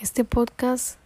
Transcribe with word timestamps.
Este 0.00 0.22
podcast 0.22 0.96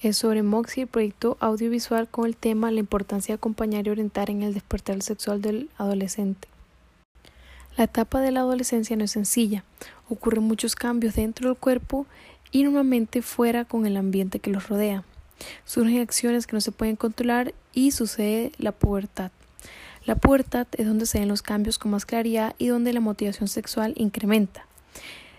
es 0.00 0.16
sobre 0.16 0.44
Moxie, 0.44 0.86
proyecto 0.86 1.36
audiovisual 1.40 2.06
con 2.06 2.24
el 2.24 2.36
tema 2.36 2.70
La 2.70 2.78
importancia 2.78 3.32
de 3.32 3.38
acompañar 3.38 3.84
y 3.84 3.90
orientar 3.90 4.30
en 4.30 4.44
el 4.44 4.54
despertar 4.54 5.02
sexual 5.02 5.42
del 5.42 5.68
adolescente. 5.76 6.46
La 7.76 7.82
etapa 7.82 8.20
de 8.20 8.30
la 8.30 8.40
adolescencia 8.40 8.94
no 8.94 9.02
es 9.02 9.10
sencilla, 9.10 9.64
ocurren 10.08 10.44
muchos 10.44 10.76
cambios 10.76 11.16
dentro 11.16 11.48
del 11.48 11.58
cuerpo 11.58 12.06
y 12.52 12.62
normalmente 12.62 13.22
fuera 13.22 13.64
con 13.64 13.86
el 13.86 13.96
ambiente 13.96 14.38
que 14.38 14.50
los 14.50 14.68
rodea. 14.68 15.02
Surgen 15.64 16.00
acciones 16.00 16.46
que 16.46 16.54
no 16.54 16.60
se 16.60 16.70
pueden 16.70 16.94
controlar 16.94 17.54
y 17.72 17.90
sucede 17.90 18.52
la 18.56 18.70
pubertad. 18.70 19.32
La 20.04 20.14
pubertad 20.14 20.68
es 20.76 20.86
donde 20.86 21.06
se 21.06 21.18
ven 21.18 21.26
los 21.26 21.42
cambios 21.42 21.76
con 21.80 21.90
más 21.90 22.06
claridad 22.06 22.54
y 22.56 22.68
donde 22.68 22.92
la 22.92 23.00
motivación 23.00 23.48
sexual 23.48 23.94
incrementa. 23.96 24.64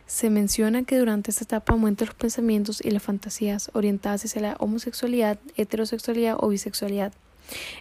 Se 0.10 0.32
menciona 0.32 0.86
que 0.86 0.98
durante 0.98 1.30
esta 1.30 1.44
etapa 1.44 1.74
aumentan 1.74 2.08
los 2.08 2.16
pensamientos 2.16 2.82
y 2.84 2.90
las 2.90 3.04
fantasías 3.04 3.70
orientadas 3.74 4.26
hacia 4.26 4.42
la 4.42 4.56
homosexualidad, 4.60 5.38
heterosexualidad 5.56 6.36
o 6.40 6.48
bisexualidad. 6.48 7.14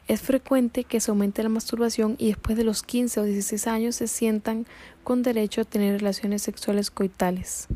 Es 0.08 0.20
frecuente 0.20 0.84
que 0.84 1.00
se 1.00 1.10
aumente 1.10 1.42
la 1.42 1.48
masturbación 1.48 2.16
y 2.18 2.26
después 2.26 2.58
de 2.58 2.64
los 2.64 2.82
15 2.82 3.20
o 3.20 3.24
16 3.24 3.66
años 3.66 3.96
se 3.96 4.08
sientan 4.08 4.66
con 5.04 5.22
derecho 5.22 5.62
a 5.62 5.64
tener 5.64 5.98
relaciones 5.98 6.42
sexuales 6.42 6.90
coitales. 6.90 7.66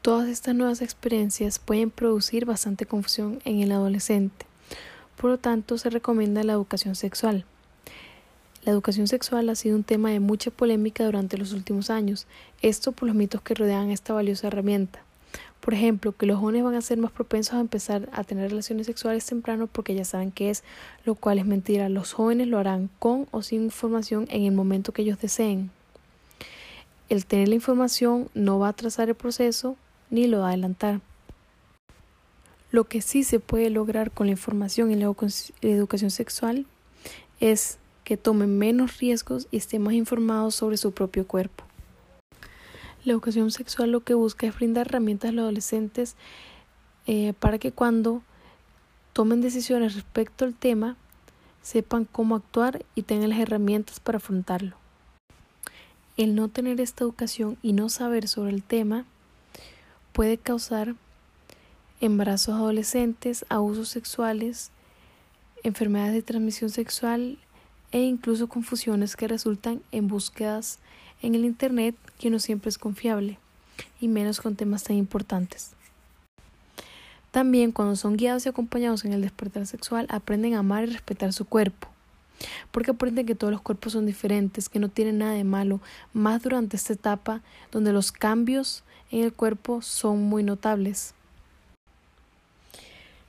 Todas 0.00 0.30
estas 0.30 0.54
nuevas 0.54 0.80
experiencias 0.80 1.58
pueden 1.58 1.90
producir 1.90 2.46
bastante 2.46 2.86
confusión 2.86 3.40
en 3.44 3.60
el 3.60 3.70
adolescente. 3.70 4.46
Por 5.18 5.28
lo 5.28 5.38
tanto, 5.38 5.76
se 5.76 5.90
recomienda 5.90 6.42
la 6.42 6.54
educación 6.54 6.94
sexual. 6.94 7.44
La 8.64 8.70
educación 8.70 9.08
sexual 9.08 9.48
ha 9.48 9.56
sido 9.56 9.74
un 9.74 9.82
tema 9.82 10.10
de 10.10 10.20
mucha 10.20 10.52
polémica 10.52 11.04
durante 11.04 11.36
los 11.36 11.52
últimos 11.52 11.90
años, 11.90 12.28
esto 12.60 12.92
por 12.92 13.08
los 13.08 13.16
mitos 13.16 13.42
que 13.42 13.54
rodean 13.54 13.90
esta 13.90 14.12
valiosa 14.14 14.46
herramienta. 14.46 15.00
Por 15.60 15.74
ejemplo, 15.74 16.12
que 16.12 16.26
los 16.26 16.38
jóvenes 16.38 16.62
van 16.62 16.76
a 16.76 16.80
ser 16.80 16.98
más 16.98 17.10
propensos 17.10 17.54
a 17.54 17.60
empezar 17.60 18.08
a 18.12 18.22
tener 18.22 18.50
relaciones 18.50 18.86
sexuales 18.86 19.26
temprano 19.26 19.66
porque 19.66 19.96
ya 19.96 20.04
saben 20.04 20.30
qué 20.30 20.50
es, 20.50 20.62
lo 21.04 21.16
cual 21.16 21.38
es 21.38 21.44
mentira. 21.46 21.88
Los 21.88 22.12
jóvenes 22.12 22.46
lo 22.46 22.58
harán 22.58 22.88
con 23.00 23.26
o 23.32 23.42
sin 23.42 23.64
información 23.64 24.26
en 24.30 24.44
el 24.44 24.52
momento 24.52 24.92
que 24.92 25.02
ellos 25.02 25.20
deseen. 25.20 25.70
El 27.08 27.26
tener 27.26 27.48
la 27.48 27.56
información 27.56 28.28
no 28.34 28.60
va 28.60 28.68
a 28.68 28.70
atrasar 28.70 29.08
el 29.08 29.16
proceso 29.16 29.76
ni 30.10 30.28
lo 30.28 30.38
va 30.40 30.46
a 30.46 30.48
adelantar. 30.50 31.00
Lo 32.70 32.84
que 32.84 33.02
sí 33.02 33.24
se 33.24 33.40
puede 33.40 33.70
lograr 33.70 34.12
con 34.12 34.28
la 34.28 34.32
información 34.32 34.92
y 34.92 34.96
la 34.96 35.12
educación 35.62 36.10
sexual 36.10 36.66
es 37.40 37.78
que 38.04 38.16
tomen 38.16 38.58
menos 38.58 38.98
riesgos 38.98 39.48
y 39.50 39.58
estén 39.58 39.82
más 39.82 39.94
informados 39.94 40.54
sobre 40.54 40.76
su 40.76 40.92
propio 40.92 41.26
cuerpo. 41.26 41.64
La 43.04 43.12
educación 43.12 43.50
sexual 43.50 43.90
lo 43.90 44.00
que 44.00 44.14
busca 44.14 44.46
es 44.46 44.54
brindar 44.54 44.86
herramientas 44.86 45.30
a 45.30 45.32
los 45.32 45.42
adolescentes 45.42 46.16
eh, 47.06 47.32
para 47.40 47.58
que 47.58 47.72
cuando 47.72 48.22
tomen 49.12 49.40
decisiones 49.40 49.94
respecto 49.94 50.44
al 50.44 50.54
tema 50.54 50.96
sepan 51.62 52.04
cómo 52.04 52.36
actuar 52.36 52.84
y 52.94 53.02
tengan 53.02 53.30
las 53.30 53.40
herramientas 53.40 54.00
para 54.00 54.18
afrontarlo. 54.18 54.76
El 56.16 56.34
no 56.34 56.48
tener 56.48 56.80
esta 56.80 57.04
educación 57.04 57.56
y 57.62 57.72
no 57.72 57.88
saber 57.88 58.28
sobre 58.28 58.50
el 58.50 58.62
tema 58.62 59.04
puede 60.12 60.38
causar 60.38 60.94
embarazos 62.00 62.54
adolescentes, 62.54 63.46
abusos 63.48 63.88
sexuales, 63.88 64.70
enfermedades 65.62 66.14
de 66.14 66.22
transmisión 66.22 66.70
sexual 66.70 67.38
e 67.92 68.00
incluso 68.00 68.48
confusiones 68.48 69.16
que 69.16 69.28
resultan 69.28 69.82
en 69.92 70.08
búsquedas 70.08 70.78
en 71.22 71.34
el 71.34 71.44
Internet 71.44 71.94
que 72.18 72.30
no 72.30 72.38
siempre 72.38 72.68
es 72.68 72.78
confiable, 72.78 73.38
y 74.00 74.08
menos 74.08 74.40
con 74.40 74.56
temas 74.56 74.84
tan 74.84 74.96
importantes. 74.96 75.70
También 77.30 77.72
cuando 77.72 77.96
son 77.96 78.16
guiados 78.16 78.44
y 78.44 78.48
acompañados 78.48 79.04
en 79.04 79.12
el 79.12 79.22
despertar 79.22 79.66
sexual, 79.66 80.06
aprenden 80.10 80.54
a 80.54 80.58
amar 80.58 80.84
y 80.84 80.92
respetar 80.92 81.32
su 81.32 81.46
cuerpo, 81.46 81.88
porque 82.70 82.90
aprenden 82.90 83.26
que 83.26 83.34
todos 83.34 83.52
los 83.52 83.62
cuerpos 83.62 83.92
son 83.92 84.04
diferentes, 84.04 84.68
que 84.68 84.78
no 84.78 84.88
tienen 84.88 85.18
nada 85.18 85.32
de 85.32 85.44
malo, 85.44 85.80
más 86.12 86.42
durante 86.42 86.76
esta 86.76 86.92
etapa 86.92 87.40
donde 87.70 87.92
los 87.92 88.12
cambios 88.12 88.84
en 89.10 89.24
el 89.24 89.32
cuerpo 89.32 89.80
son 89.80 90.22
muy 90.22 90.42
notables. 90.42 91.14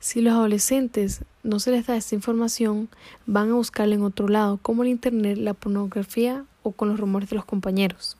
Si 0.03 0.19
los 0.19 0.33
adolescentes 0.33 1.23
no 1.43 1.61
se 1.61 1.71
les 1.71 1.87
da 1.87 1.95
esta 1.95 2.13
información, 2.13 2.89
van 3.25 3.51
a 3.51 3.53
buscarla 3.53 3.95
en 3.95 4.03
otro 4.03 4.27
lado, 4.27 4.59
como 4.61 4.83
el 4.83 4.89
Internet, 4.89 5.37
la 5.37 5.53
pornografía 5.53 6.43
o 6.61 6.73
con 6.73 6.89
los 6.89 6.99
rumores 6.99 7.29
de 7.29 7.37
los 7.37 7.45
compañeros. 7.45 8.17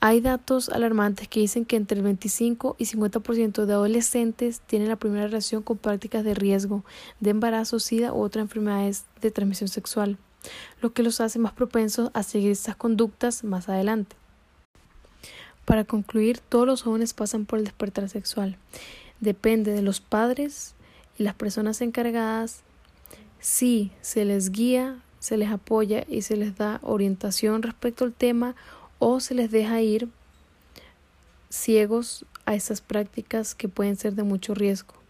Hay 0.00 0.20
datos 0.20 0.68
alarmantes 0.68 1.26
que 1.26 1.40
dicen 1.40 1.64
que 1.64 1.76
entre 1.76 1.96
el 1.96 2.04
25 2.04 2.76
y 2.78 2.84
50% 2.84 3.64
de 3.64 3.72
adolescentes 3.72 4.60
tienen 4.60 4.90
la 4.90 4.96
primera 4.96 5.24
relación 5.24 5.62
con 5.62 5.78
prácticas 5.78 6.22
de 6.22 6.34
riesgo 6.34 6.84
de 7.18 7.30
embarazo, 7.30 7.78
sida 7.78 8.12
u 8.12 8.20
otras 8.20 8.42
enfermedades 8.42 9.06
de 9.22 9.30
transmisión 9.30 9.68
sexual, 9.68 10.18
lo 10.82 10.92
que 10.92 11.02
los 11.02 11.22
hace 11.22 11.38
más 11.38 11.54
propensos 11.54 12.10
a 12.12 12.22
seguir 12.22 12.50
estas 12.50 12.76
conductas 12.76 13.42
más 13.42 13.70
adelante. 13.70 14.16
Para 15.64 15.84
concluir, 15.84 16.40
todos 16.40 16.66
los 16.66 16.82
jóvenes 16.82 17.14
pasan 17.14 17.46
por 17.46 17.58
el 17.58 17.64
despertar 17.64 18.10
sexual 18.10 18.58
depende 19.22 19.72
de 19.72 19.80
los 19.80 20.00
padres 20.00 20.74
y 21.16 21.22
las 21.22 21.34
personas 21.34 21.80
encargadas 21.80 22.62
si 23.40 23.90
se 24.02 24.24
les 24.24 24.50
guía, 24.50 25.02
se 25.18 25.36
les 25.36 25.50
apoya 25.50 26.04
y 26.08 26.22
se 26.22 26.36
les 26.36 26.56
da 26.56 26.78
orientación 26.82 27.62
respecto 27.62 28.04
al 28.04 28.12
tema 28.12 28.54
o 28.98 29.20
se 29.20 29.34
les 29.34 29.50
deja 29.50 29.80
ir 29.80 30.08
ciegos 31.48 32.24
a 32.46 32.54
estas 32.54 32.80
prácticas 32.80 33.54
que 33.54 33.68
pueden 33.68 33.96
ser 33.96 34.14
de 34.14 34.22
mucho 34.22 34.54
riesgo. 34.54 35.01